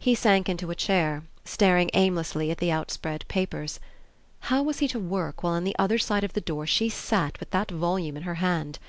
He 0.00 0.16
sank 0.16 0.48
into 0.48 0.72
a 0.72 0.74
chair, 0.74 1.22
staring 1.44 1.88
aimlessly 1.94 2.50
at 2.50 2.58
the 2.58 2.72
outspread 2.72 3.24
papers. 3.28 3.78
How 4.50 4.60
was 4.60 4.80
he 4.80 4.88
to 4.88 4.98
work, 4.98 5.44
while 5.44 5.52
on 5.52 5.62
the 5.62 5.76
other 5.78 5.98
side 5.98 6.24
of 6.24 6.32
the 6.32 6.40
door 6.40 6.66
she 6.66 6.88
sat 6.88 7.38
with 7.38 7.52
that 7.52 7.70
volume 7.70 8.16
in 8.16 8.24
her 8.24 8.34
hand? 8.42 8.80